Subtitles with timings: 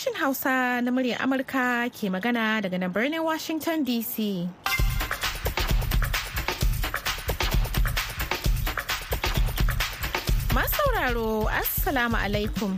[0.00, 4.48] Sashen Hausa na muryar Amurka ke magana daga nan birnin Washington DC.
[10.72, 12.72] Sauraro, Assalamu alaikum.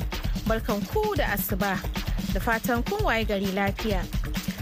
[0.51, 1.79] Barkan ku da asuba.
[2.35, 4.03] Da fatan kun waye gari lafiya.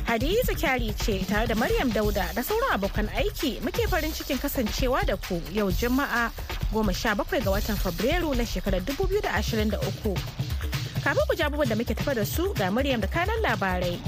[0.05, 5.07] Hadiza kyari ce tare da Maryam Dauda da sauran abokan aiki muke farin cikin kasancewa
[5.07, 6.29] da ku yau Juma'a
[6.73, 10.50] goma sha bakwai ga watan Fabrairu na shekarar 2023.
[11.11, 13.99] Kafin ku jabubuwan da muke tafa da su ga Maryam da kanan labarai.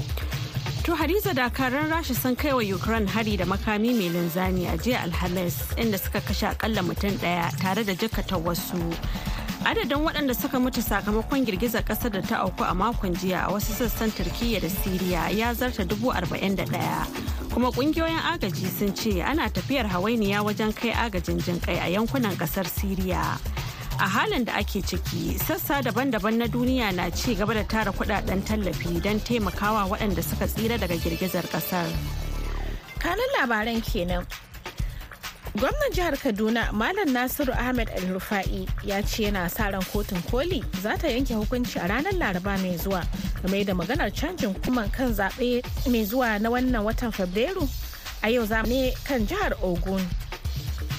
[0.85, 5.03] To Hadiza dakaran Rasha sun kai wa Ukraine hari da makami mai linzami a jiya
[5.03, 8.79] Alhamis inda suka kashe akalla mutum ɗaya tare da jikkata wasu.
[9.65, 13.73] Adadin waɗanda suka mutu sakamakon girgizar ƙasar da ta auku a makon jiya a wasu
[13.75, 17.03] sassan Turkiyya da Siriya ya zarta dubu arba'in da ɗaya.
[17.51, 22.63] Kuma ƙungiyoyin agaji sun ce ana tafiyar hawainiya wajen kai agajin jinƙai a yankunan ƙasar
[22.63, 23.39] Siriya.
[23.99, 28.41] A halin da ake ciki, sassa daban-daban na duniya na ci gaba da tara kuɗaɗen
[28.45, 31.87] tallafi don taimakawa waɗanda suka tsira daga girgizar ƙasar.
[32.99, 34.25] Kanan labaran kenan.
[35.55, 40.97] Gwamnan jihar Kaduna Malam Nasiru Ahmed El-Rufa'i ya ce yana sa ran kotun koli za
[40.97, 43.05] ta yanke hukunci a ranar Laraba mai zuwa
[43.45, 47.69] game da maganar canjin kuma kan zaɓe mai zuwa na wannan watan Fabrairu
[48.23, 50.01] a yau za ne kan jihar Ogun.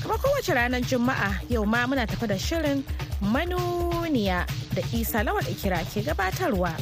[0.04, 2.84] Kuma kowace ranar Juma'a yau ma muna tafi da shirin
[3.24, 4.44] manuniya
[4.76, 6.76] da Isa Lawal Ikira ke gabatarwa.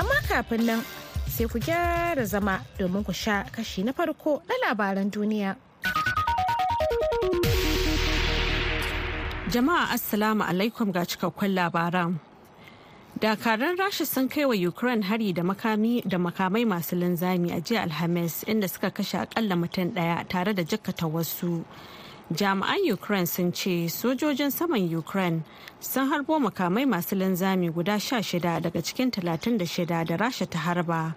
[0.00, 0.82] Amma kafin nan
[1.30, 5.54] sai ku gyara zama domin ku sha kashi na farko na labaran duniya.
[9.54, 12.18] Jama'a Assalamu alaikum ga cikakkun labaran.
[13.20, 18.68] Dakaran Rasha sun kai wa Ukraine hari da makamai masu linzami a jiya Alhamis inda
[18.68, 21.64] suka kashe akalla mutum ɗaya tare da jikkata wasu.
[22.32, 25.44] Jami'an Ukraine sun ce sojojin saman Ukraine
[25.80, 30.44] sun harbo makamai masu linzami guda sha shida daga cikin talatin da shida da Rasha
[30.46, 31.14] ta harba.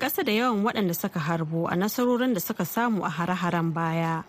[0.00, 4.22] Ƙasa da yawan waɗanda suka harbo a nasarorin da suka samu a hare-haren baya.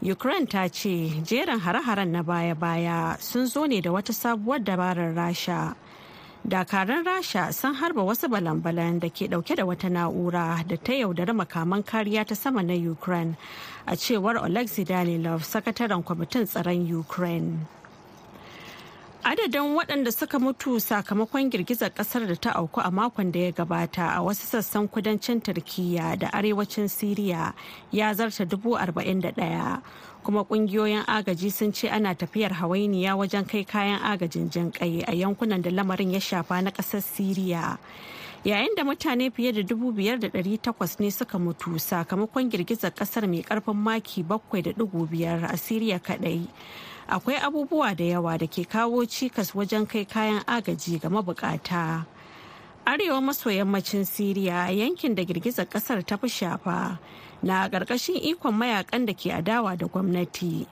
[0.00, 5.74] Ukraine ta ce jerin hare-haren na baya-baya sun zo ne da wata sabuwar dabarar Rasha.
[6.46, 11.32] Dakaran Rasha sun harba wasu balan-balan da ke ɗauke da wata na'ura da ta yaudari
[11.34, 13.34] makaman kariya ta sama na Ukraine
[13.86, 17.66] a cewar Oleksiy Danilov, sakataren kwamitin tsaron Ukraine.
[19.24, 24.16] Adadin waɗanda suka mutu sakamakon girgizar ƙasar da ta auku a makon da ya gabata
[24.16, 27.54] a wasu sassan kudancin Turkiyya da arewacin Siriya
[27.90, 29.80] ya zarta dubu arba'in da ɗaya.
[30.22, 35.62] Kuma ƙungiyoyin agaji sun ce ana tafiyar hawainiya wajen kai kayan agajin jinƙai a yankunan
[35.62, 37.78] da lamarin ya shafa na ƙasar Siriya.
[38.44, 42.90] Yayin da mutane fiye da dubu biyar da ɗari takwas ne suka mutu sakamakon girgizar
[42.94, 46.46] ƙasar mai ƙarfin maki bakwai da ɗigo biyar a Siriya kaɗai.
[47.08, 52.06] akwai abubuwa da yawa da ke kawo cikas wajen kai kayan agaji ga mabukata.
[52.86, 56.98] Arewa maso yammacin Siriya yankin da girgizar ƙasar ta fi shafa
[57.42, 60.66] na ƙarƙashin ikon mayaƙan da ke adawa da gwamnati.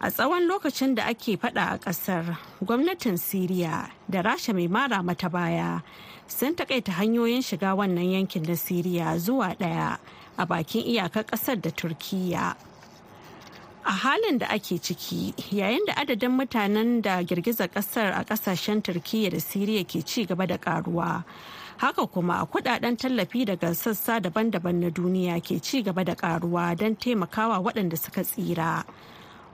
[0.00, 5.28] A tsawon lokacin da ake fada a ƙasar, gwamnatin Siriya da Rasha mai mara mata
[5.30, 5.80] baya
[6.28, 9.98] sun takaita hanyoyin shiga wannan yankin na Siriya zuwa ɗaya
[10.38, 12.56] a bakin iyakar ƙasar da Turkiyya.
[13.86, 19.30] a halin da ake ciki yayin da adadin mutanen da girgizar ƙasar a ƙasashen turkiyya
[19.30, 21.24] da siriya ke ci gaba da karuwa
[21.76, 26.96] haka kuma kuɗaɗen tallafi daga sassa daban-daban na duniya ke ci gaba da karuwa don
[26.96, 28.84] taimakawa waɗanda suka tsira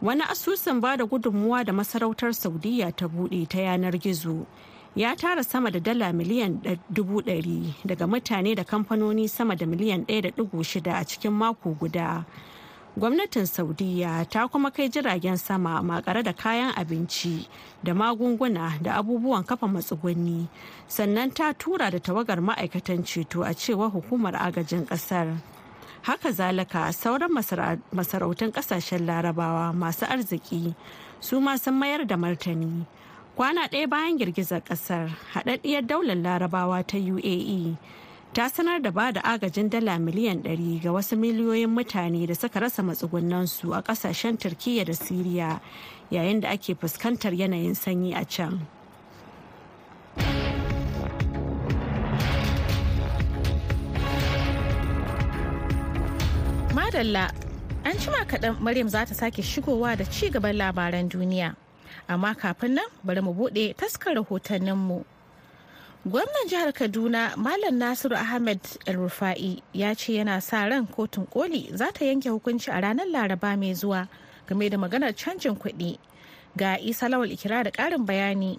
[0.00, 4.46] wani asusun ba da gudunmuwa da masarautar saudiya ta buɗe ta yanar gizo
[4.97, 6.60] ya tara sama da dala miliyan
[6.91, 11.32] dubu ɗari daga mutane da kamfanoni sama da miliyan ɗaya da ɗigo shida a cikin
[11.32, 12.25] mako guda.
[12.98, 17.48] Gwamnatin saudiya ta kuma kai jiragen sama makare da kayan abinci
[17.82, 20.44] da magunguna da abubuwan kafa matsuguni
[20.88, 25.41] sannan ta tura da tawagar ma'aikatan ceto a cewar hukumar agajin ƙasar
[26.02, 30.75] haka zalika sauran masarautun ƙasashen larabawa masu arziki
[31.19, 32.84] su ma sun mayar da martani.
[33.37, 37.76] Kwana ɗaya bayan girgizar ƙasar haɗaɗɗiyar daular larabawa ta uae
[38.32, 42.61] ta sanar da ba da agajin dala miliyan 100 ga wasu miliyoyin mutane da suka
[42.61, 45.61] rasa matsugunansu a ƙasashen turkiyya da siriya
[46.11, 48.67] yayin da ake fuskantar yanayin sanyi a can.
[56.75, 57.31] Madalla
[57.85, 61.55] an cima kaɗan maryam za ta sake shigowa da ci gaban labaran duniya.
[62.08, 65.04] Amma kafin nan bari mu buɗe taskar rahotanninmu.
[66.06, 71.92] Gwamnan jihar kaduna malam nasiru ahmed el-rufa'i ya ce yana sa ran kotun koli za
[71.92, 74.08] ta yanke hukunci a ranar laraba mai zuwa
[74.48, 75.98] game da maganar canjin kuɗi.
[76.56, 78.58] Ga isa lawal ikira da ƙarin bayani.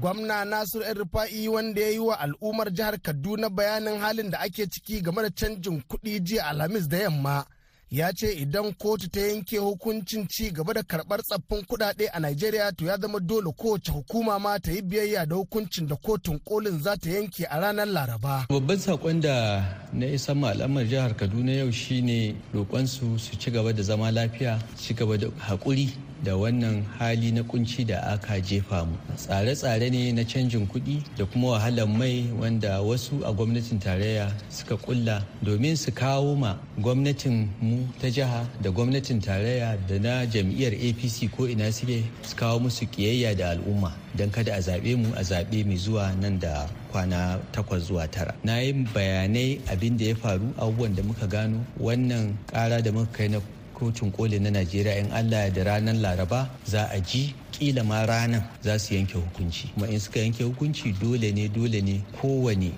[0.00, 5.00] Gwamna nasir rufa'i wanda ya yi wa al'ummar jihar kaduna bayanin halin da ake ciki
[5.00, 7.46] game da canjin kuɗi jiya alhamis da yamma
[7.94, 12.72] ya ce idan kotu ta yanke hukuncin ci gaba da karɓar tsaffin kuɗaɗe a Najeriya
[12.76, 16.82] to ya zama dole kowace hukuma ma ta yi biyayya da hukuncin da kotun kolin
[16.82, 18.46] za ta yanke a ranar Laraba.
[18.48, 19.62] Babban saƙon da
[19.92, 20.50] na isa ma
[20.84, 25.94] jihar Kaduna yau shine roƙonsu su ci gaba da zama lafiya, ci gaba da haƙuri
[26.24, 28.96] da wannan hali na kunci da aka jefa mu.
[29.16, 34.76] Tsare-tsare ne na canjin kuɗi da kuma wahalar mai wanda wasu a gwamnatin tarayya suka
[34.76, 40.72] kulla domin su kawo ma gwamnatin mu ta jiha da gwamnatin tarayya da na jam'iyyar
[40.72, 45.12] apc ko ina suke su kawo musu kiyayya da al'umma don kada a zaɓe mu
[45.16, 48.34] a zaɓe mai zuwa nan da kwana takwas zuwa tara.
[48.44, 53.10] Na yi bayanai abin da ya faru abubuwan da muka gano wannan ƙara da muka
[53.12, 53.40] kai na
[53.84, 58.42] kotun koli na najeriya in allah da ranar laraba za a ji kila ma ranar
[58.62, 59.68] za su yanke hukunci.
[59.74, 62.72] Kuma in suka yanke hukunci dole ne dole ne kowane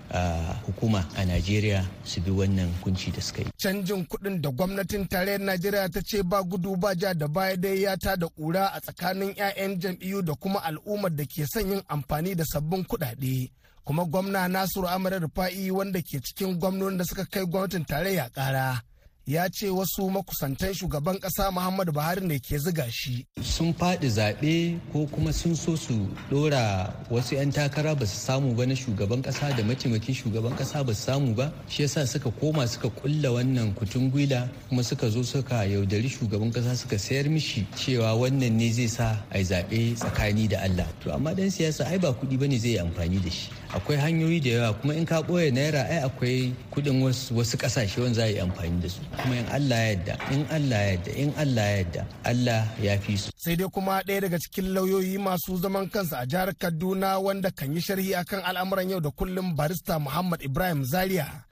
[0.67, 3.51] hukuma a najeriya su bi wannan hukunci da suka yi.
[3.63, 7.83] Canjin kuɗin da gwamnatin tarayyar najeriya ta ce ba gudu ba ja da baya dai
[7.83, 11.83] ya ta da ƙura a tsakanin 'ya'yan jam'iyyu da kuma al'ummar da ke son yin
[11.89, 13.51] amfani da sabbin kuɗaɗe.
[13.85, 18.83] Kuma gwamna nasiru amara rufa'i wanda ke cikin gwamnonin da suka kai gwamnatin tarayya ƙara.
[19.27, 23.27] Ya ce wasu makusantan shugaban kasa muhammadu buhari ne ke ziga shi.
[23.43, 28.55] Sun faɗi zaɓe ko kuma sun so su ɗora wasu 'yan takara ba su samu
[28.55, 32.31] ba na shugaban kasa da mataimakin shugaban kasa ba su samu ba shi yasa suka
[32.31, 37.27] koma suka kulla wannan kutun gwila kuma suka zo suka yaudari shugaban kasa suka sayar
[37.27, 40.87] mishi cewa wannan ne zai sa a zaɓe tsakani da allah.
[41.03, 43.51] To amma dan siyasa ai ba kuɗi ba ne zai yi amfani da shi.
[43.75, 48.15] Akwai hanyoyi da yawa kuma in ka ɓoye naira ai akwai kuɗin wasu ƙasashe wanda
[48.15, 51.11] za a yi amfani da su kuma in Allah ya yarda in Allah ya yarda
[51.17, 53.31] in Allah ya yarda Allah ya fi su.
[53.37, 57.73] Sai dai kuma ɗaya daga cikin lauyoyi masu zaman kansa a jihar Kaduna wanda kan
[57.73, 61.46] yi sharhi akan al'amuran yau da kullum barista Muhammad Ibrahim Zaria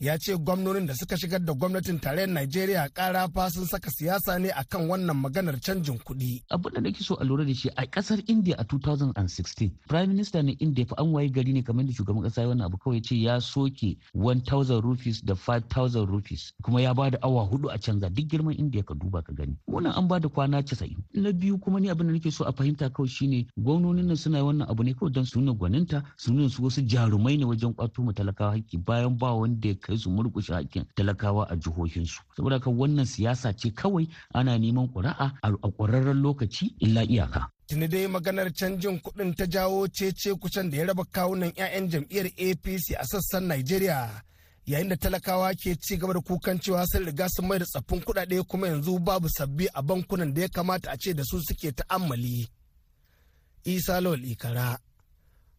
[0.00, 4.38] ya ce gwamnonin da suka shigar da gwamnatin tarayyar Najeriya kara fa sun saka siyasa
[4.38, 6.44] ne akan wannan maganar canjin kuɗi.
[6.50, 10.42] Abin da nake so a lura da shi a ƙasar India a 2016 Prime Minister
[10.42, 13.16] ne India fa an waye gari ne kamar da shugaban kasa wannan abu kawai ce
[13.18, 18.08] ya soke 1000 rupees da 5000 rupees kuma ya ba da awa huɗu a canza
[18.08, 19.56] duk girman India ka duba ka gani.
[19.66, 20.94] Wannan an ba da kwana 90.
[21.14, 24.44] Na biyu kuma ni abin da nake so a fahimta kawai shine gwamnonin nan suna
[24.44, 27.74] wannan abu ne kawai don su nuna gwaninta su nuna su wasu jarumai ne wajen
[27.74, 32.20] kwato mu talakawa haƙƙi bayan ba wanda kai su murkushe hakkin talakawa a jihohinsu.
[32.36, 37.48] Saboda haka wannan siyasa ce kawai ana neman ƙuri'a a ƙwararren lokaci illa iyaka.
[37.68, 42.26] Tuni dai maganar canjin kuɗin ta jawo cece kusan da ya raba kawunan 'ya'yan jam'iyyar
[42.36, 44.22] apc a sassan najeriya
[44.66, 48.00] yayin da talakawa ke ci gaba da kukan cewa sun riga sun mai da tsaffin
[48.04, 51.72] kuɗaɗe kuma yanzu babu sabbi a bankunan da ya kamata a ce da su suke
[51.72, 52.46] ta'ammali.
[53.64, 54.78] Isa lawal ikara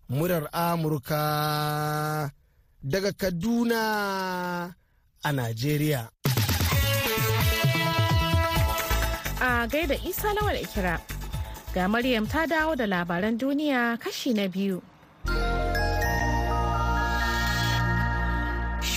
[0.09, 2.31] murar amurka
[2.83, 3.81] daga Kaduna
[5.23, 6.07] a Najeriya.
[9.41, 10.99] A gaida Isa Lawal Ikira,
[11.73, 14.81] ga Maryam ta dawo da labaran duniya kashi na biyu.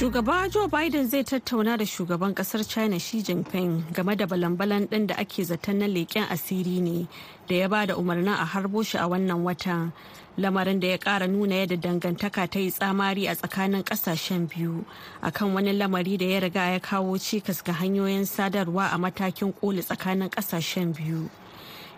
[0.03, 5.07] Shugaba Joe Biden zai tattauna da shugaban ƙasar China Xi Jinping game da balan-balan ɗin
[5.07, 7.07] da ake zaton na leƙen asiri ne
[7.47, 9.93] da ya ba da umarnin a harbo shi a wannan watan.
[10.37, 14.85] lamarin da ya kara nuna yadda dangantaka ta yi tsamari a tsakanin ƙasashen biyu
[15.23, 19.83] akan wani lamari da ya riga ya kawo cikas ga hanyoyin sadarwa a matakin koli
[19.83, 21.31] tsakanin ƙasashen biyu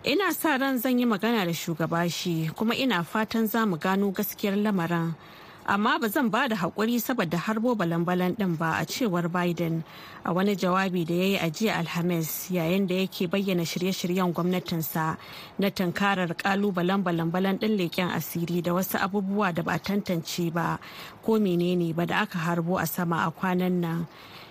[0.05, 4.11] ina sa ran zan yi magana da shugaba shi kuma ina fatan za mu gano
[4.13, 5.15] gaskiyar lamarin
[5.67, 9.83] amma ba zan ba da haƙuri saboda harbo balan-balan ɗin ba a cewar biden.
[10.25, 15.17] A wani jawabi da ya yi a jiya alhamis yayin da yake bayyana shirye-shiryen gwamnatinsa
[15.59, 20.79] na tunkarar kalubalen balan-balan ɗin leƙen asiri da wasu abubuwa da ba tantance ba
[21.23, 24.07] ko menene ba da aka harbo a sama a kwanan nan.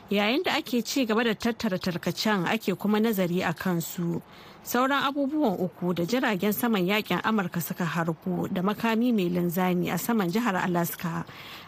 [0.09, 4.21] Yayin da ake ci gaba da tattara tarkacen ake kuma nazari a kansu.
[4.63, 9.97] Sauran abubuwan uku da jiragen saman yaƙin amurka suka harbu da makami mai linzami a
[9.97, 11.25] saman jihar alaska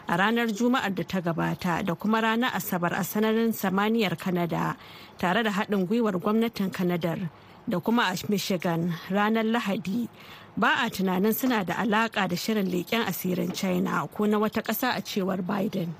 [0.08, 4.76] a ranar juma'ar da ta gabata da kuma ranar asabar a sanarin samaniyar kanada
[5.18, 7.28] tare da haɗin gwiwar gwamnatin kanadar
[7.68, 10.08] da kuma a michigan ranar lahadi.
[10.56, 14.96] Ba a tunanin suna da alaƙa da shirin leƙen asirin china ko na wata ƙasa
[14.96, 15.92] a cewar biden.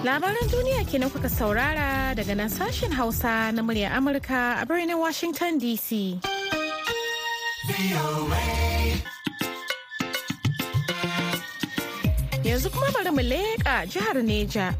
[0.00, 5.60] Labaran duniya kenan kuka saurara daga nan sashen Hausa na muryar Amurka a birnin Washington
[5.60, 6.16] DC.
[12.48, 14.72] Yanzu kuma bari mu leƙa jihar Neja.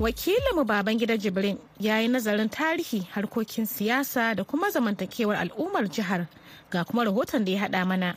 [0.00, 6.26] wakilinmu baban gida jibrin ya yi nazarin tarihi harkokin siyasa da kuma zamantakewar al'ummar jihar
[6.70, 8.16] ga kuma rahoton da ya haɗa mana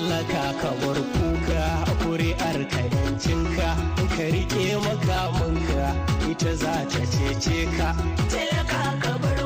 [0.00, 1.64] talaka ka bar kuka
[2.00, 3.68] kuri'ar ka yancinka
[4.16, 5.86] ka riƙe makamanka
[6.30, 7.88] ita za ta cece ka.
[8.32, 9.40] Talaka ka bar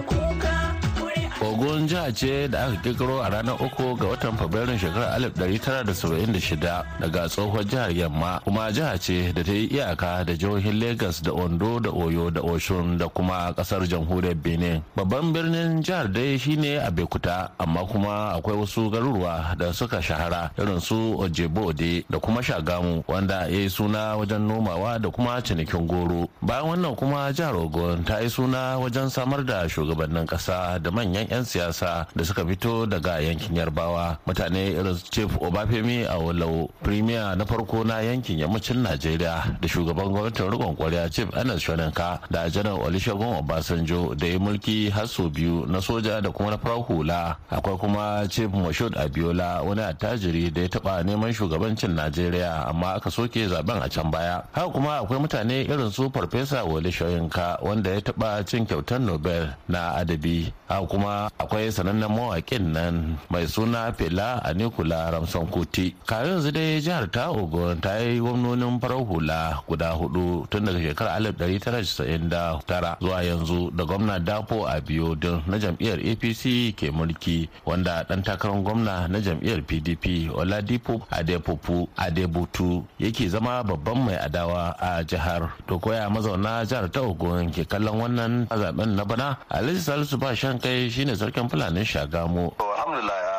[1.95, 7.65] jiha ce da aka kirkiro a ranar uku ga watan fabrairun shekarar 1976 daga tsohon
[7.65, 8.41] jihar yamma.
[8.45, 12.41] Kuma jiha ce da ta yi iyaka da jihohin lagos da ondo da oyo da
[12.43, 14.83] oshun da kuma ƙasar jamhuriyar benin.
[14.97, 20.81] Babban birnin jihar dai shine abekuta amma kuma akwai wasu garuruwa da suka shahara irin
[20.81, 26.29] su ojebode da kuma shagamu wanda ya yi suna wajen nomawa da kuma cinikin goro.
[26.43, 31.29] Bayan wannan kuma jihar ogun ta yi suna wajen samar da shugabannin kasa da manyan
[31.31, 31.84] 'yan siyasa
[32.17, 34.19] da suka fito daga yankin yarbawa.
[34.27, 40.09] Mutane irin chief obafemi a walau premier na farko na yankin yammacin najeriya da shugaban
[40.13, 45.29] gwamnatin rikon kwarya chief anas shoninka da janar olusegun obasanjo da ya mulki har sau
[45.31, 47.37] biyu na soja da kuma na farar hula.
[47.51, 53.11] Akwai kuma chief moshood abiola wani attajiri da ya taba neman shugabancin najeriya amma aka
[53.11, 54.43] soke zaɓen a can baya.
[54.53, 59.49] Haka kuma akwai mutane irin su farfesa wale shoyinka wanda ya taba cin kyautar nobel
[59.69, 60.53] na adabi.
[60.69, 65.95] Haka kuma akwai sanannen mawaƙin nan mai suna fela a nikula ramson kuti.
[66.07, 70.79] Kayan yanzu dai jihar ta ogun ta yi gwamnonin farar hula guda huɗu tun daga
[70.81, 75.15] shekarar 1999 zuwa yanzu da gwamna dapo a biyu
[75.47, 82.85] na jam'iyyar apc ke mulki wanda dan takarar gwamna na jam'iyyar pdp oladipo adepopu adebutu
[82.99, 85.53] yake zama babban mai adawa a jihar.
[85.67, 89.37] To koya mazauna jihar ta ogun ke kallon wannan zaɓen na bana?
[89.51, 93.35] Alhaji salisu ba shan kai shine sarkin fulanin shagamu alhamdulillah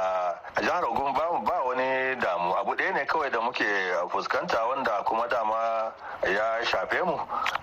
[0.55, 1.27] a jihar ogun ba
[1.67, 2.55] wani damu.
[2.55, 3.65] Abu ɗaya ne kawai da muke
[4.09, 5.91] fuskanta wanda kuma dama
[6.23, 7.17] ya shafe mu.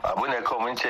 [0.04, 0.88] Abu ne kawai mun ce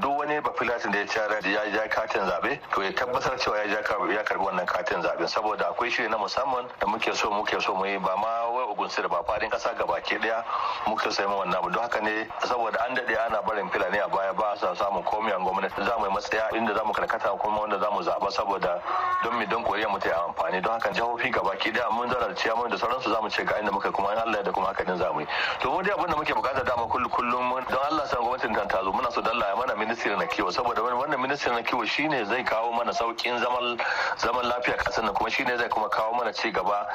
[0.00, 3.80] duk wani bafilatin da ya cara ya ja katin zaɓe to ya tabbatar cewa ya
[4.22, 7.86] karɓi wannan katin zaɓe saboda akwai shiri na musamman da muke so muke so mu
[7.86, 7.98] yi.
[7.98, 10.44] Ba ma ogun da ba faɗin kasa gabaki ɗaya
[10.86, 11.70] muke so mu wannan abu.
[11.70, 15.32] Don haka ne saboda an daɗe ana barin filani a baya ba sa samun komai
[15.34, 15.74] an gwamnati.
[15.84, 18.80] Za mu yi matsaya inda za mu karkata kuma wanda za mu zaba saboda
[19.24, 20.62] don mi don koriya mu ta yi amfani.
[20.62, 23.72] Don haka jihohi gabaki ɗaya mun zarar ciyaman da sauransu za mu ce ga inda
[23.72, 25.26] muka kuma in Allah da kuma haka din za mu yi.
[25.60, 28.82] To mu dai abin da muke buƙata dama kullum don Allah san gwamnatin ta ta
[28.84, 30.50] zo muna so dalla mana ministry na kiwo.
[30.52, 33.78] Saboda wannan ministry na kiwo shine zai kawo mana saukin zaman
[34.18, 36.86] zaman lafiya ƙasar nan kuma shine zai kuma kawo mana ci gaba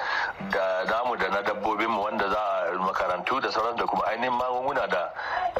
[0.49, 4.31] da namu da na dabbobin mu wanda za a makarantu da sauransu da kuma ainihin
[4.33, 5.11] magunguna da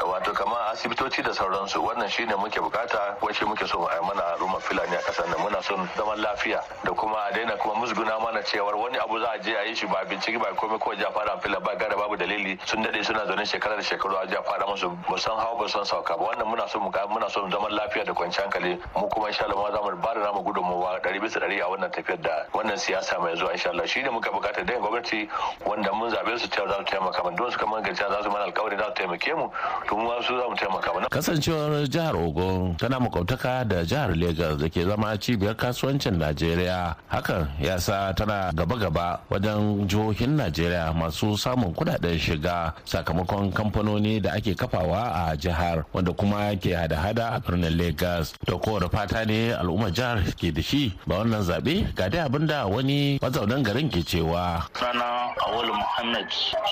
[0.04, 1.82] wato kamar asibitoci da sauransu.
[1.82, 5.38] Wannan shine muke buƙata kuma shi muke so mu mana al'umma filani a ƙasar nan.
[5.42, 9.32] Muna son zaman lafiya da kuma a daina kuma musguna mana cewar wani abu za
[9.34, 11.96] a je a yi shi ba bincike ba komai ko ja fara fila ba gara
[11.96, 12.58] babu dalili.
[12.66, 14.90] Sun daɗe suna zaune shekara da shekaru a ja fara musu.
[15.10, 16.24] Ba san hawa ba san sauka ba.
[16.30, 18.78] Wannan muna so mu muna so zaman lafiya da kwanciyar hankali.
[18.96, 21.90] Mu kuma insha Allah za mu ba da namu gudunmuwa ɗari bisa ɗari a wannan
[21.90, 23.86] tafiyar da wannan siyasa mai zuwa insha Allah.
[23.86, 25.28] Shine muka buƙata da gwamnati
[25.64, 27.36] wanda mun zaɓe su cewa za su taimaka mana.
[27.36, 29.48] Don su kamar gajiya za su mana alkawari za su taimake mu.
[29.88, 31.08] To mu su za mu taimaka mana.
[31.08, 36.94] Kasancewar jihar Ogun tana makwabtaka da jihar Lagos da ke zama cibiyar kasuwancin Najeriya.
[37.08, 44.32] Hakan ya sa tana gaba-gaba wajen jihohin Najeriya masu samun kuɗaɗen shiga sakamakon kamfanoni da
[44.32, 49.52] ake kafawa a jihar wanda kuma ke hada-hada a birnin Lagos da kowane fata ne
[49.52, 53.90] al'ummar jihar ke da shi ba wannan zaɓe ga dai abin da wani mazaunan garin
[53.90, 54.66] ke cewa.
[54.74, 56.26] Sana Awolu Muhammad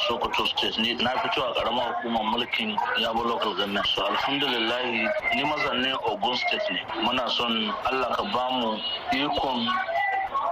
[0.08, 0.33] Sokoto.
[0.42, 3.86] State ni na fito a karamar hukumar mulkin Yabo Local Government.
[3.94, 4.82] So alhamdulillah
[5.34, 6.80] ni mazannin Ogun State ne.
[7.06, 8.74] Muna son Allah ka ba mu
[9.14, 9.66] ikon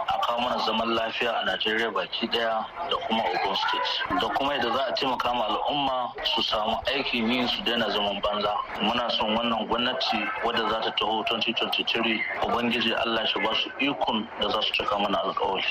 [0.09, 4.21] a kawo mana zaman lafiya a Najeriya baki ɗaya da kuma Ogun State.
[4.21, 8.21] Da kuma yadda za a taimaka ma al'umma su samu aikin yin su daina zaman
[8.23, 8.55] banza.
[8.81, 14.29] Muna son wannan gwamnati wadda za ta taho 2023 Ubangiji Allah shi ba su ikon
[14.41, 15.67] da za su cika mana alkawari.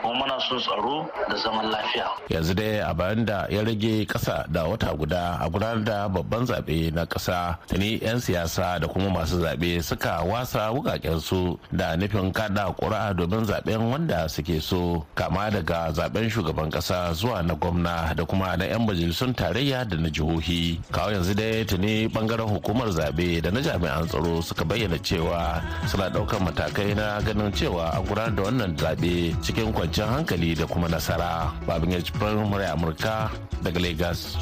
[0.00, 2.06] Kuma muna son tsaro da zaman lafiya.
[2.30, 6.46] Yanzu dai a bayan da ya rage kasa da wata guda a gudanar da babban
[6.46, 12.32] zaɓe na ƙasa tuni 'yan siyasa da kuma masu zaɓe suka wasa wukakensu da nufin
[12.32, 18.14] kada ƙuri'a domin zaɓen wanda suke so kama daga zaɓen shugaban ƙasa zuwa na gwamna
[18.16, 20.80] da kuma na 'yan majalisun tarayya da na jihohi.
[20.92, 26.08] Kawo yanzu dai tuni ɓangaren hukumar zaɓe da na jami'an tsaro suka bayyana cewa suna
[26.10, 30.88] ɗaukar matakai na ganin cewa an gudanar da wannan zaɓe cikin kwanciyar hankali da kuma
[30.88, 31.50] nasara.
[31.66, 33.30] Babin ya ci murai amurka
[33.64, 34.38] daga lagos.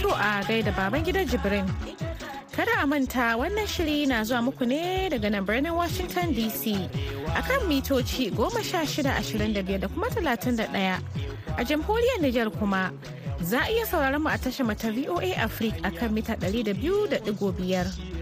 [0.00, 1.68] To a gaida baban gidan jibrin.
[2.56, 6.88] Kada a manta wannan shiri na zuwa muku ne daga nan birnin Washington DC
[7.36, 10.64] akan mitoci 1625 da kuma 31
[11.58, 12.90] a jamhuriyar Nijar kuma
[13.42, 18.13] za a iya sauraron mu a tashar mata VOA Africa akan mita 200.5.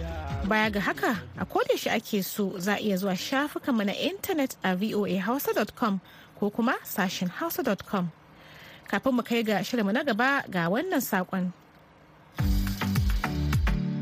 [0.48, 1.46] Baya ga haka a
[1.76, 6.00] shi ake so za a iya zuwa shafukanmu na intanet a voahausa.com
[6.38, 8.10] ko kuma sashen hausa.com.
[8.88, 11.52] Kafin mu kai ga shirinmu na gaba ga wannan saƙon.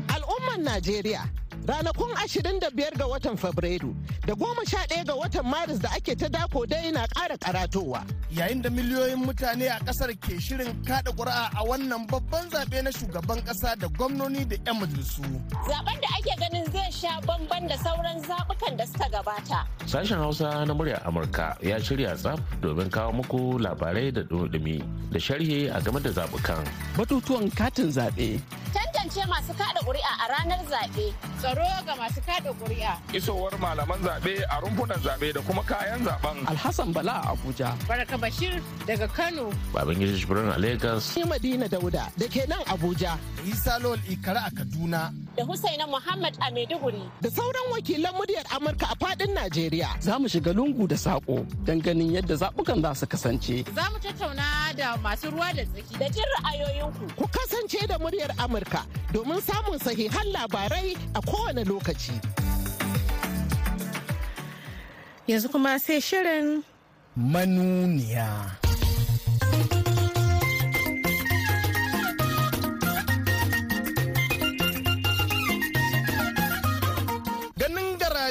[0.09, 1.40] Al'umman Najeriya
[1.71, 3.95] ranakun 25 ga watan Fabrairu
[4.27, 8.03] da 11 ga watan Maris da ake ta dako dai na ƙara karatowa.
[8.31, 12.91] Yayin da miliyoyin mutane a ƙasar ke shirin kada ƙuri'a a wannan babban zaɓe na
[12.91, 15.23] shugaban ƙasa da gwamnoni da 'yan majalisu.
[15.67, 19.59] Zaben da ake ganin zai sha bamban da sauran zaɓukan da suka gabata.
[19.87, 25.19] Sashen Hausa na murya Amurka ya shirya tsaf domin kawo muku labarai da dumi da
[25.19, 26.67] sharhi a game da zaɓukan.
[26.97, 28.39] Batutuwan katin zaɓe.
[28.75, 31.13] Tantance masu kada ƙuri'a a ranar zaɓe.
[31.39, 32.93] Tsaro ga masu kada ƙuri'a.
[33.13, 36.37] Isowar malaman zaɓe a rumfunan zaɓe da kuma kayan zaɓen.
[36.47, 37.75] Alhassan Bala a Abuja.
[37.87, 39.51] Baraka Bashir daga Kano.
[39.73, 41.15] Babangida Jibrin a Lagos.
[41.15, 43.17] Ni Madina Dauda da ke nan Abuja.
[43.45, 45.13] Isa Lol Ikara a Kaduna.
[45.35, 47.01] Da Husaina Muhammad a Maiduguri.
[47.21, 49.89] Da sauran wakilan muryar Amurka a faɗin Najeriya.
[50.01, 53.63] Za mu shiga lungu da saƙo don ganin yadda zaɓukan za su kasance.
[53.75, 55.97] Za mu tattauna da masu ruwa da tsaki.
[55.99, 57.15] Da jin ra'ayoyinku.
[57.15, 58.83] Ku kasance da muryar Amurka
[59.13, 62.13] domin samun sahihan labarai a kowane lokaci.
[65.27, 66.63] Yanzu kuma sai shirin
[67.17, 68.70] manuniya.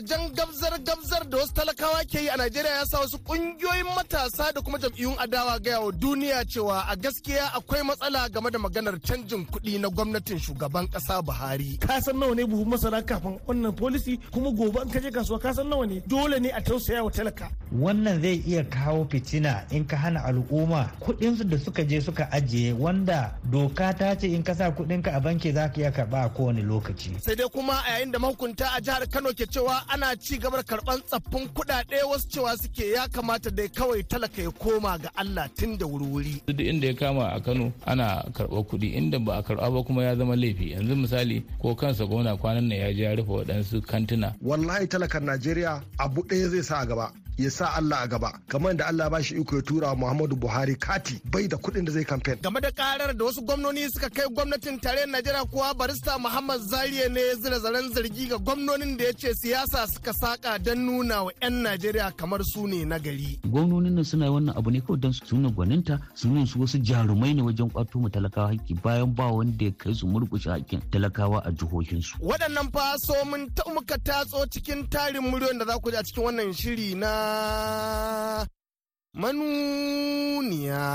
[0.00, 4.61] Garajen gabzar-gabzar da wasu talakawa ke yi a Najeriya ya sa wasu ƙungiyoyin matasa da
[4.62, 9.45] kuma jam'iyyun adawa gaya wa duniya cewa a gaskiya akwai matsala game da maganar canjin
[9.47, 11.76] kuɗi na gwamnatin shugaban ƙasa Buhari.
[11.80, 15.40] Ka san nawa ne buhun masara kafin wannan polisi kuma gobe in ka je kasuwa
[15.40, 17.51] ka san nawa ne dole ne a tausaya wa talaka.
[17.72, 22.72] Wannan zai iya kawo fitina in ka hana al'umma kuɗinsu da suka je suka ajiye
[22.72, 26.29] wanda doka ta ce in ka sa kuɗinka a banki za ka iya karɓa a
[26.31, 27.20] kowane lokaci.
[27.20, 30.57] Sai dai kuma a yayin da mahukunta a jihar Kano ke cewa ana ci gaba
[30.57, 35.11] da karɓan tsaffin kuɗaɗe wasu cewa suke ya kamata dai kawai talaka ya koma ga
[35.16, 36.42] Allah tun da wuri-wuri.
[36.46, 40.03] Duk inda ya kama a Kano ana karɓar kuɗi inda ba a karɓa ba kuma
[40.05, 43.83] ya zama laifi yanzu misali ko kansa gwamna kwanan nan ya je ya rufe waɗansu
[43.83, 44.35] kantuna.
[44.42, 48.74] Wallahi talakan Najeriya abu ɗaya zai sa a gaba ya sa Allah a gaba kamar
[48.76, 52.05] da Allah ba shi iko ya tura Muhammadu Buhari kati bai da kuɗin da zai
[52.05, 52.37] kamfen.
[52.42, 57.09] Game da karar da wasu gwamnoni suka kai gwamnatin tarayyar Najeriya kuwa barista Muhammad Zariya
[57.09, 61.22] ne ya zira zaren zargi ga gwamnonin da ya ce siyasa suka saka don nuna
[61.24, 63.40] wa 'yan Najeriya kamar su ne na gari.
[63.48, 66.79] Gwamnonin nan suna wannan abu ne kawai don su nuna gwaninta su nuna su wasu
[66.79, 70.81] jarumai ne wajen kwato mu talakawa haƙƙi bayan ba wanda ya kai su murƙushe haƙƙin
[70.92, 72.20] talakawa a jihohinsu.
[72.20, 76.03] Waɗannan fa so mun ta muka tatso cikin tarin muryoyin da za ku ji a
[76.05, 77.30] cikin wannan shiri na
[79.14, 80.87] manuniya.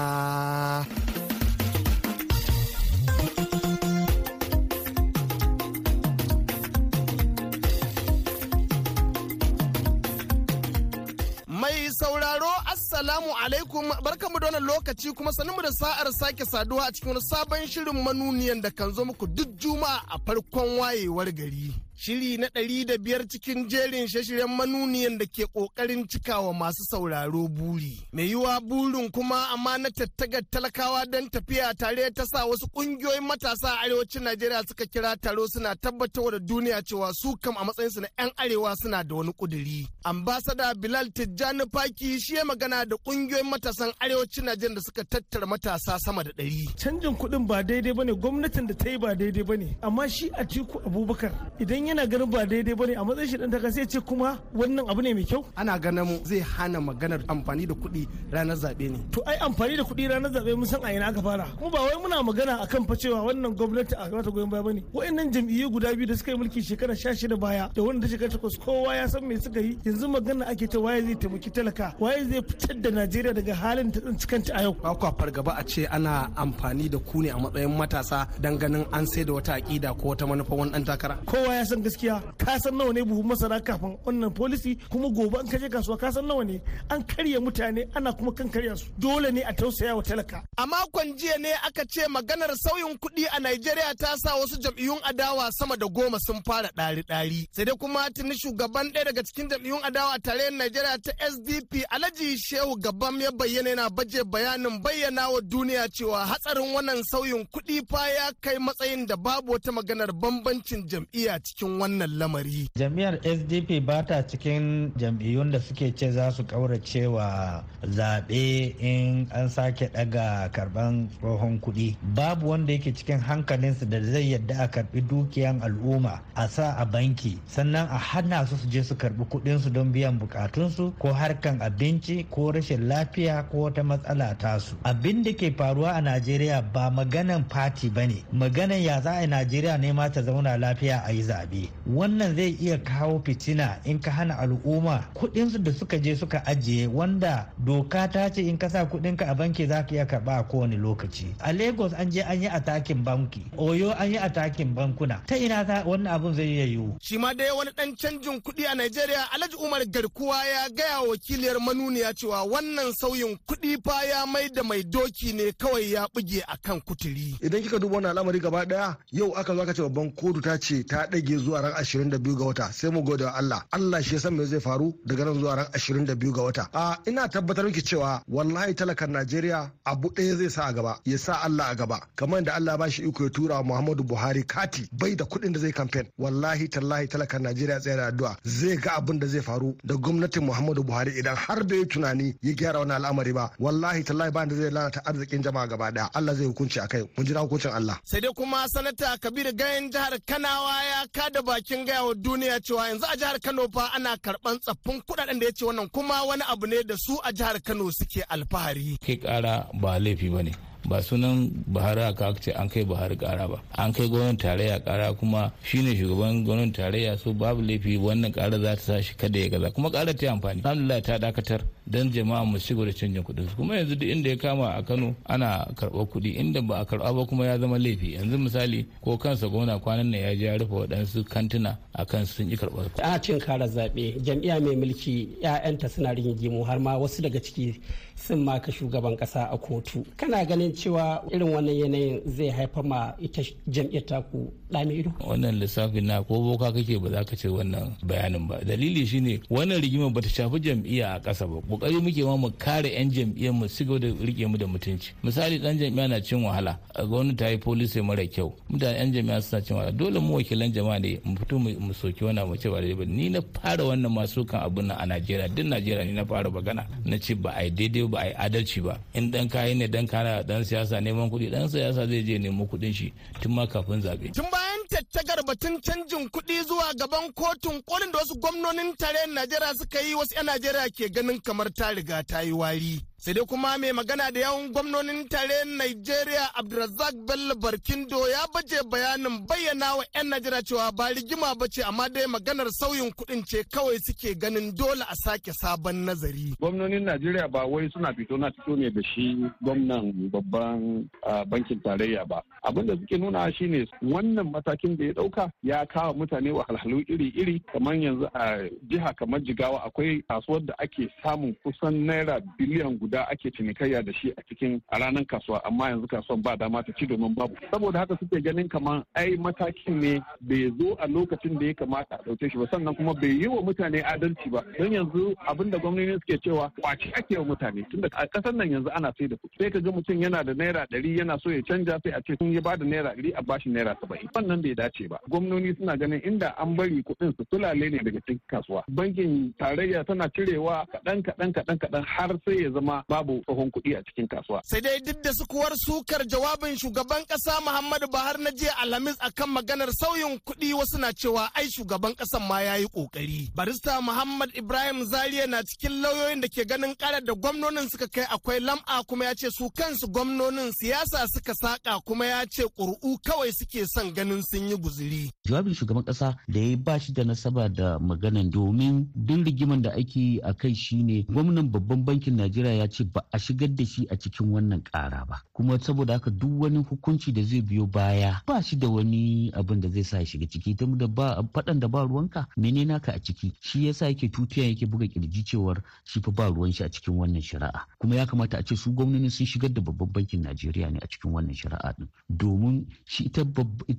[11.48, 16.92] Mai sauraro Assalamu alaikum barkamu da wannan lokaci kuma sanin da sa'ar sake saduwa a
[16.92, 21.85] cikin wani sabon shirin manuniyan da kan zo muku duk juma'a a farkon wayewar gari.
[21.98, 27.48] Shiri na ɗari da biyar cikin jerin shashiren manuniyan da ke ƙoƙarin cikawa masu sauraro
[27.48, 27.98] buri.
[28.12, 33.24] Mai yiwa burin kuma amma na tattagar talakawa don tafiya tare ta sa wasu ƙungiyoyin
[33.24, 37.64] matasa a arewacin Najeriya suka kira taro suna tabbatar da duniya cewa su kam a
[37.64, 39.88] matsayinsu na 'yan arewa suna da wani ƙuduri.
[40.04, 45.46] Ambasada Bilal Tijjani Faki shi ya magana da ƙungiyoyin matasan arewacin Najeriya da suka tattara
[45.48, 46.68] matasa sama da ɗari.
[46.76, 50.10] Canjin kuɗin ba daidai ba ne gwamnatin da ta yi ba daidai ba ne amma
[50.10, 53.72] shi Atiku Abubakar idan yana ganin ba daidai ba ne a matsayin shi dan taka
[53.72, 55.44] sai ce kuma wannan abu ne mai kyau?
[55.58, 59.00] Ana ganin zai hana maganar amfani da kuɗi ranar zaɓe ne.
[59.12, 61.46] To ai amfani da kuɗi ranar zaɓe mun san a ina aka fara.
[61.58, 64.74] Kuma ba wai muna magana akan fa cewa wannan gwamnati a mata goyon baya ba
[64.74, 64.82] ne.
[64.94, 68.30] Wayannan jam'iyyu guda biyu da suka yi mulki shekara 16 baya da wanda ta shekara
[68.32, 69.78] takwas kowa ya san me suka yi.
[69.86, 73.92] Yanzu magana ake ta waye zai taimaki talaka waye zai fitar da Najeriya daga halin
[73.92, 74.74] ta tsinci kanta a yau?
[74.74, 78.86] Ba kwa fargaba a ce ana amfani da ku ne a matsayin matasa dan ganin
[78.94, 81.18] an sai da wata aƙida ko wata manufa wani dan takara?
[81.26, 85.10] Kowa ya san san gaskiya ka san nawa ne buhun masara kafin wannan policy kuma
[85.10, 86.62] gobe an kaje kasuwa ka san nawa ne.
[86.90, 88.86] An karya mutane ana kuma kan karya su.
[88.98, 90.44] Dole ne a tausaya wa talaka.
[90.58, 95.00] A makon jiya ne aka ce maganar sauyin kuɗi a Najeriya ta sa wasu jam'iyyun
[95.04, 97.48] adawa sama da goma sun fara ɗari-ɗari.
[97.52, 101.84] Sai dai kuma tuni shugaban ɗaya daga cikin jam'iyyun adawa a tarayyar Najeriya ta SDP
[101.92, 107.46] Alhaji Shehu Gabam ya bayyana yana baje bayanin bayyana wa duniya cewa hatsarin wannan sauyin
[107.52, 112.70] kuɗi fa ya kai matsayin da babu wata maganar bambancin jam'iyya cikin wannan lamari.
[112.78, 119.28] Jam'iyyar SDP ba ta cikin jam'iyyun da suke ce za su kaurace wa zaɓe in
[119.32, 121.96] an sake ɗaga karɓan tsohon kuɗi.
[122.16, 126.86] Babu wanda yake cikin hankalinsu da zai yadda a karɓi dukiyan al'umma a sa a
[126.86, 131.60] banki sannan a hana su su je su karɓi kuɗinsu don biyan bukatunsu ko harkan
[131.62, 134.76] abinci ko rashin lafiya ko wata matsala tasu.
[134.84, 139.28] Abin da ke faruwa a Najeriya ba maganan fati ba ne maganan ya za a
[139.28, 141.55] Najeriya ne ma ta zauna lafiya a yi zaɓe.
[141.88, 146.88] Wannan zai iya kawo fitina in ka hana al'umma kuɗinsu da suka je suka ajiye
[146.88, 150.44] wanda doka ta ce in ka sa kuɗinka a banki za ka iya karɓa a
[150.44, 151.26] kowane lokaci.
[151.40, 155.22] A Lagos an je an yi atakin banki, Oyo an yi atakin bankuna.
[155.28, 156.98] Ta ina za wannan abun zai iya yiwu.
[157.02, 161.60] Shi ma dai wani ɗan canjin kuɗi a Najeriya Alhaji Umar Garkuwa ya gaya wakiliyar
[161.60, 166.42] manuniya cewa wannan sauyin kuɗi fa ya mai da mai doki ne kawai ya buge
[166.48, 167.38] akan kuturi.
[167.42, 170.58] Idan kika duba wannan al'amari gaba ɗaya yau aka zo aka ce babban kotu ta
[170.58, 173.64] ce ta ɗage zuwa ran 22 ga wata sai mu gode wa Allah.
[173.72, 176.64] Allah shi ya san me zai faru daga nan zuwa ran 22 ga wata.
[176.74, 181.18] A ina tabbatar miki cewa wallahi talakan Najeriya abu ɗaya zai sa a gaba ya
[181.18, 182.00] sa Allah a gaba.
[182.16, 185.60] Kamar da Allah ba shi iko ya tura Muhammadu Buhari kati bai da kuɗin da
[185.60, 188.36] zai kamfen wallahi tallahi talakan Najeriya tsaya da addu'a.
[188.44, 192.54] Zai ga abin da zai faru da gwamnatin Muhammadu Buhari idan har bai tunani ya
[192.54, 193.52] gyara wannan al'amari ba.
[193.60, 197.26] Wallahi tallahi ba da zai lalata arzikin jama'a gaba ɗaya Allah zai hukunci akai mun
[197.26, 198.00] jira hukuncin Allah.
[198.04, 202.88] Sai dai kuma sanata Kabir Gayen jihar Kanawa ya kada bakin gaya wa duniya cewa
[202.90, 206.44] yanzu a jihar Kano fa ana karɓan tsaffin kuɗaɗen da ya ce wannan kuma wani
[206.48, 208.98] abu ne da su a jihar Kano suke alfahari.
[209.06, 210.52] Kai kara ba laifi ba ne
[210.86, 213.62] ba sunan buhari aka ce an kai buhari kara ba.
[213.78, 218.60] An kai gwamnatin tarayya kara kuma shine shugaban gwamnatin tarayya so babu laifi wannan kara
[218.60, 219.72] za ta sa shi kada ya gaza.
[219.72, 220.62] Kuma kara ta amfani.
[220.64, 221.62] Alhamdulillah ta dakatar.
[221.88, 225.16] Dan jama'a mu shigo da canjin kuɗin kuma yanzu duk inda ya kama a kano
[225.26, 228.14] ana karɓar kuɗi inda ba a karɓa ba kuma ya zama laifi.
[228.14, 232.26] Yanzu misali ko kansa gwamna kwanan nan ya je ya rufe waɗansu kantuna a kan
[232.26, 236.98] sun yi karɓar a cin kara zaɓe jam'iyya mai mulki 'ya'yanta suna rigingimu har ma
[236.98, 237.80] wasu daga ciki
[238.16, 240.06] sun maka shugaban kasa a kotu.
[240.18, 245.12] Kana ganin cewa irin wannan yanayin zai haifar ma ita jam'iyyar taku ɗame ido?
[245.20, 248.58] Wannan lissafin na ko boka kake ba za ka ce wannan bayanin ba.
[248.64, 251.62] Dalili shine wannan rigimar bata shafi jam'iyya a ƙasa ba.
[251.78, 255.12] Ƙoƙari muke ma mu kare yan jam'iyyar mu sigo da riƙe mu da mutunci.
[255.24, 259.42] Misali dan jam'iyya na cin wahala gwamnati ta yi policy mara kyau mutane yan jam'iyya
[259.42, 259.92] suna cin wahala.
[259.92, 263.06] Dole mu wakilan jama'a ne mu fito mu soki wannan mu ce ba daidai ba.
[263.06, 265.48] Ni na fara wannan masu kan abun nan a Najeriya.
[265.54, 268.34] Duk Najeriya ni na fara magana na ce ba a yi daidai ba a yi
[268.34, 268.98] adalci ba.
[269.14, 272.66] In dan kayi ne dan kana dan siyasa neman kuɗi dan siyasa zai je nemo
[272.66, 274.32] kuɗin shi tun ma kafin zaɓe.
[274.34, 279.74] Tun bayan tattagar batun canjin kuɗi zuwa gaban kotun kolin da wasu gwamnonin tarayyar Najeriya
[279.78, 283.02] suka yi wasu 'yan Najeriya ke ganin kamar ta riga ta yi wari.
[283.26, 288.78] Sai dai kuma mai magana da yawan gwamnonin tare Nigeria Abdulrazak Bello Barkindo ya baje
[288.92, 293.42] bayanin bayyana wa 'yan Najeriya cewa ba rigima ba ce amma dai maganar sauyin kuɗin
[293.50, 296.54] ce kawai suke ganin dole a sake sabon nazari.
[296.62, 299.34] Gwamnonin Najeriya ba wai suna fito na fito ne da shi
[299.64, 301.10] gwamnan babban
[301.50, 302.44] bankin tarayya ba.
[302.62, 307.60] Abin da suke nuna shine wannan matakin da ya ɗauka ya kawo mutane wahalhalu iri-iri
[307.74, 313.15] kamar yanzu a jiha kamar Jigawa akwai kasuwar da ake samun kusan naira biliyan guda
[313.16, 316.84] da ake cinikayya da shi a cikin a ranar kasuwa amma yanzu kasuwan ba dama
[316.84, 317.56] ta ci domin babu.
[317.72, 322.20] Saboda haka suke ganin kamar ai matakin ne bai zo a lokacin da ya kamata
[322.20, 324.64] a ɗauke shi ba sannan kuma bai yi wa mutane adalci ba.
[324.78, 327.88] Don yanzu abin da gwamnati suke cewa kwaci ake wa mutane.
[327.90, 329.56] Tunda a ƙasar nan yanzu ana sai da kuɗi.
[329.62, 332.36] Sai ka ga mutum yana da naira ɗari yana so ya canja sai a ce
[332.38, 334.28] sun ya ba da naira ɗari a bashi naira saba'in.
[334.36, 335.20] Wannan bai dace ba.
[335.32, 338.84] Gwamnoni suna ganin inda an bari kuɗin su tulale ne daga cikin kasuwa.
[338.90, 343.98] Bankin tarayya tana cirewa kaɗan kaɗan kaɗan kaɗan har sai ya zama babu tsohon kuɗi
[343.98, 344.62] a cikin kasuwa.
[344.64, 349.50] Sai dai duk da sukuwar sukar jawabin shugaban ƙasa Muhammadu Buhari na jiya Alhamis akan
[349.50, 353.52] maganar sauyin kuɗi wasu na cewa ai shugaban ƙasan ma ya yi ƙoƙari.
[353.56, 358.24] Barista Muhammad Ibrahim Zariya na cikin lauyoyin da ke ganin ƙarar da gwamnonin suka kai
[358.26, 363.18] akwai lam'a kuma ya ce su kansu gwamnonin siyasa suka saƙa kuma ya ce ƙuri'u
[363.24, 365.30] kawai suke son ganin sun yi guziri.
[365.48, 369.92] Jawabin shugaban ƙasa da ya ba shi da nasaba da maganan domin duk rigiman da
[369.92, 373.70] ake yi a kai shine gwamnan babban bankin Najeriya ya ya ce ba a shigar
[373.76, 375.42] da shi a cikin wannan ƙara ba.
[375.54, 379.82] Kuma saboda haka duk wani hukunci da zai biyo baya ba shi da wani abin
[379.82, 380.76] da zai sa ya shiga ciki.
[380.76, 383.54] Ta da ba faɗan da ba ruwanka mene naka a ciki?
[383.62, 387.16] Shi yasa yake tutiya yake buga ƙirji cewar shi fa ba ruwan shi a cikin
[387.18, 387.86] wannan shari'a.
[388.00, 391.08] Kuma ya kamata a ce su gwamnati sun shigar da babban bankin Najeriya ne a
[391.08, 393.44] cikin wannan shari'a din domin shi ita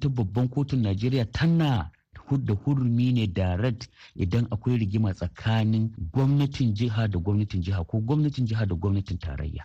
[0.09, 1.91] babban kotun Najeriya tana
[2.37, 8.47] da hurumi ne direct idan akwai rigima tsakanin gwamnatin jiha da gwamnatin jiha ko gwamnatin
[8.47, 9.65] jiha da gwamnatin tarayya.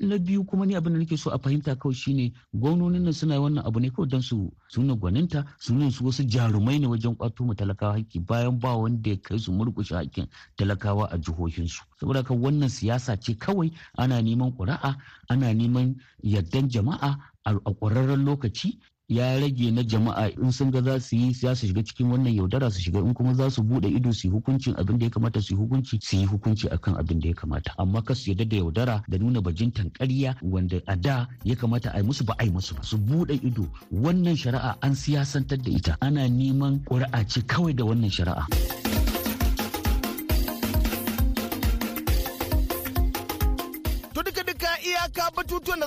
[0.00, 3.40] Na biyu kuma ni abin da nake so a fahimta kawai shine gwamnonin nan suna
[3.40, 7.44] wannan abu ne kawai don su suna gwaninta sunan su wasu jarumai ne wajen kwato
[7.44, 11.82] mu talakawa haƙƙi bayan ba wanda ya kai su murƙushe haƙƙin talakawa a jihohinsu.
[12.00, 14.96] Saboda haka wannan siyasa ce kawai ana neman ƙuri'a
[15.28, 18.78] ana neman yardan jama'a a ƙwararren lokaci
[19.10, 20.30] ya rage na jama'a.
[20.38, 22.98] In sun ga za su yi za su shiga cikin wannan yaudara su shiga.
[23.02, 25.58] In kuma za su buɗe ido su yi hukuncin abin da ya kamata su yi
[25.60, 27.74] hukunci su yi hukunci akan abin da ya kamata.
[27.78, 31.90] Amma ka su yarda da yaudara da nuna bajintan ƙarya wanda a da ya kamata
[31.92, 32.82] a yi musu ba a yi musu ba.
[32.82, 33.66] Su buɗe ido.
[33.90, 35.96] Wannan shari'a an siyasantar da ita.
[36.00, 38.46] Ana neman ƙuri'a ce kawai da wannan shari'a.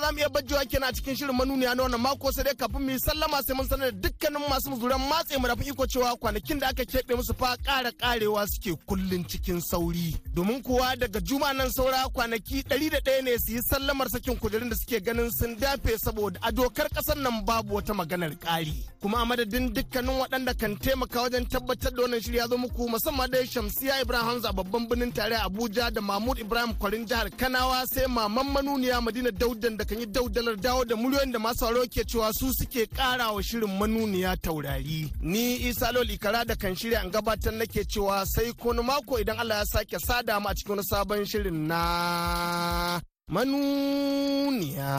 [0.04, 2.82] Za mu iya bajjewa kenan a cikin shirin manuniya na wannan mako sai dai kafin
[2.82, 6.16] mu yi sallama sai mun sanar da dukkanin masu muzuran matse mu da iko cewa
[6.16, 10.16] kwanakin da aka keɓe musu fa ƙara ƙarewa suke kullun cikin sauri.
[10.34, 14.36] Domin kuwa daga juma nan saura kwanaki ɗari da ɗaya ne su yi sallamar sakin
[14.36, 18.74] kujerun da suke ganin sun dafe saboda a dokar ƙasar nan babu wata maganar ƙari.
[19.00, 23.30] Kuma a madadin dukkanin waɗanda kan taimaka wajen tabbatar da wannan shirya zo muku musamman
[23.30, 28.06] da shamsiya ibrahim hamza babban birnin tare abuja da mahmud ibrahim kwarin jihar kanawa sai
[28.06, 32.03] maman manuniya madina daudan da kan yi daudalar dawo da muryoyin da masu sauraro ke
[32.05, 37.01] cewa su suke kara wa shirin manuniya taurari ni isa lol ikara da kan shirya
[37.03, 40.69] an gabatar nake cewa sai kone mako idan allah ya sake sada mu a cikin
[40.75, 42.99] wani sabon shirin na
[43.31, 44.93] manuniya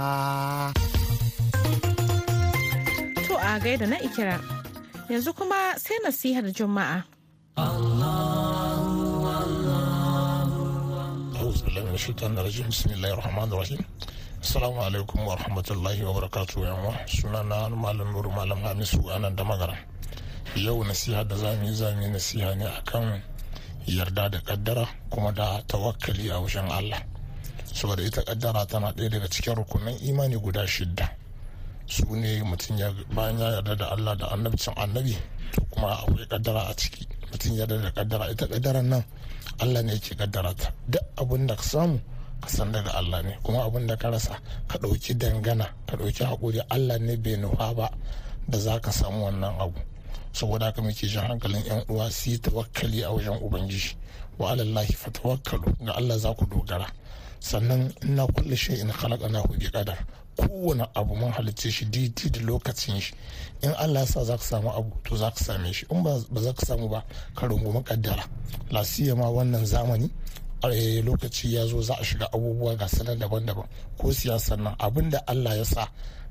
[3.26, 4.36] to a gaida na ikira
[5.10, 7.04] yanzu kuma sai nasihar juma'a
[11.40, 13.78] أعوذ بالله من الشيطان الرجيم بسم الله الرحمن الرحيم
[14.45, 19.41] Assalamu alaikum wa rahmatullahi wa barakatu yanwa sunana malam nuru malam hamisu a nan da
[19.43, 19.73] magana
[20.55, 23.21] yau nasiha da za mu yi za mu yi nasiha ne akan
[23.89, 27.01] yarda da kaddara kuma da tawakkali a wajen Allah.
[27.73, 31.09] Saboda ita kaddara tana ɗaya daga cikin rukunan imani guda shidda.
[31.89, 35.17] Su ne mutum ya bayan ya yarda da Allah da annabcin annabi
[35.57, 37.07] to kuma akwai kaddara a ciki.
[37.33, 39.03] Mutum ya yarda da kaddara ita kaddaran nan
[39.59, 41.97] Allah ne yake kaddara ta duk abin da ka samu
[42.41, 43.37] ka san daga Allah ne.
[43.43, 46.61] Kuma abin da ka rasa ka ɗauki dangana ka ɗauki haƙuri.
[46.69, 47.89] Allah ne bai nufa ba
[48.47, 49.79] da za ka samu wannan abu.
[50.33, 53.95] Saboda haka muke jan hankalin yan uwa su yi tawakkali a wajen ubangiji.
[54.37, 56.87] Wa alallahi fa tawakkalu ga Allah za ku dogara.
[57.39, 59.97] Sannan ina kulle shi in khalaqnahu bi qadar
[60.37, 63.13] kowane abu mun halicce shi didi da lokacin shi.
[63.63, 65.85] In Allah ya sa za ka samu abu to za ka same shi.
[65.89, 67.03] In ba za ka samu ba
[67.35, 68.27] ka rungumi kaddara.
[68.71, 70.11] Lasiya ma wannan zamani
[70.61, 73.67] lokaci ya zo za a shiga abubuwa ga sanar daban-daban.
[73.97, 75.87] Ko siyasar nan abin da Allah ya sa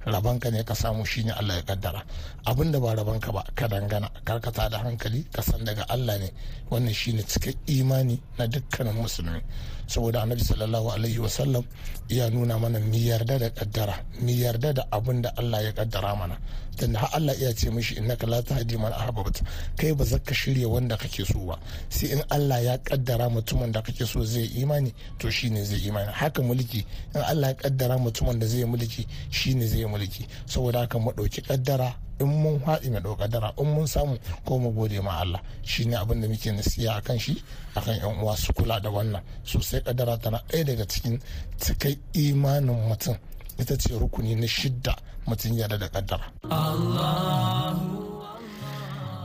[0.07, 2.03] rabanka ne ka samu shine Allah ya kaddara.
[2.47, 4.11] Abin da ba rabanka ba ka dangana.
[4.25, 6.31] Karkata da hankali ka san daga Allah ne.
[6.71, 9.41] Wannan shine cikin imani na dukkanin musulmi.
[9.87, 11.65] Saboda annabi sallallahu alaihi wasallam
[12.09, 16.17] ya nuna mana mi yarda da kaddara mi yarda da abin da Allah ya kaddara
[16.17, 16.39] mana.
[16.77, 19.45] Tunda har Allah iya ce mishi innaka la tahdi man ahbabta.
[19.79, 21.59] Kai ba zaka shirya wanda kake so ba.
[21.89, 26.11] Sai in Allah ya kaddara mutumin da kake so zai imani to shine zai imani.
[26.13, 30.27] Haka mulki in Allah ya kaddara mutumin da zai mulki shine zai mulki.
[30.47, 34.59] Saboda haka mu ɗauki kaddara in mun haɗi mai ɗau kaddara in mun samu ko
[34.59, 37.43] mu gode ma Allah shine abin da muke nasiya akan shi
[37.77, 41.19] akan yan uwa su kula da wannan sosai kaddara tana ɗaya daga cikin
[41.59, 43.17] cikai imanin mutum
[43.59, 44.95] ita ce rukuni na shidda
[45.27, 46.27] mutum yarda da kaddara.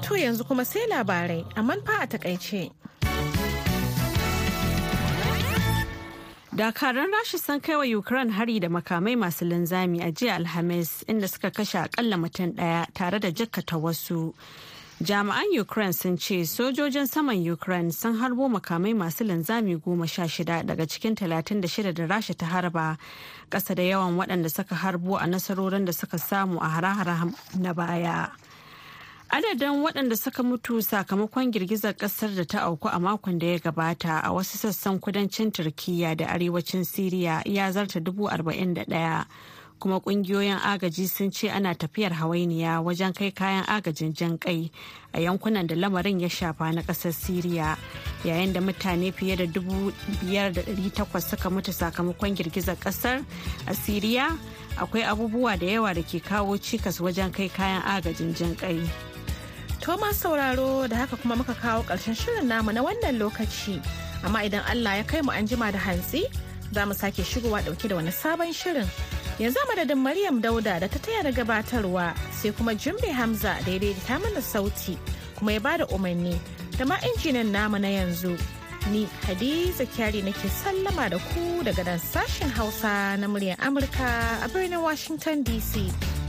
[0.04, 2.72] To yanzu kuma sai labarai amma fa a taƙaice.
[6.56, 11.28] Dakaran Rasha sun kai wa Ukraine hari da makamai masu linzami a jiya Alhamis inda
[11.30, 14.34] suka kashe akalla mutum ɗaya tare da jikkata wasu.
[15.04, 20.66] Jami'an Ukraine sun ce sojojin saman Ukraine sun harbo makamai masu linzami goma sha shida
[20.66, 22.98] daga cikin talatin da shida da Rasha ta harba
[23.52, 28.28] ƙasa da yawan waɗanda suka harbo a nasarorin da suka samu a hare-hare na baya.
[29.32, 34.22] Adadin waɗanda suka mutu sakamakon girgizar ƙasar da ta auku a makon da ya gabata
[34.24, 39.26] a wasu sassan kudancin Turkiyya da arewacin Siriya ya zarta dubu arba'in da ɗaya.
[39.80, 44.72] kuma ƙungiyoyin agaji sun ce ana tafiyar hawainiya wajen kai kayan agajin jan kai
[45.14, 47.78] a yankunan da lamarin ya shafa na ƙasar siriya
[48.26, 53.24] yayin da mutane fiye da dubu biyar da ɗari takwas suka mutu sakamakon girgizar ƙasar
[53.68, 54.38] a siriya
[54.78, 58.84] akwai abubuwa da yawa da ke kawo cikas wajen kai kayan agajin jan kai
[59.90, 63.82] Thomas sauraro da haka kuma muka kawo ƙarshen shirin namu na wannan lokaci.
[64.24, 66.30] Amma idan allah ya kai mu an jima da hantsi
[66.72, 68.86] za mu sake shigowa ɗauke da wani sabon shirin.
[69.42, 73.80] Yanzu madadin maryam dauda da ta taya da gabatarwa sai kuma jimbe hamza da ya
[73.82, 74.94] daidaita mana sauti
[75.36, 76.38] kuma ya ba da umarni
[76.78, 78.38] da ma injinan namu na yanzu.
[78.94, 84.48] Ni hadiza kyari nake sallama da ku daga nan sashen hausa na muryar amurka a
[84.54, 85.90] birnin washington dc